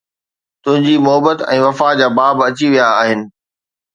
[0.63, 3.21] تنهنجي محبت ۽ وفا جا باب اچي ويا آهن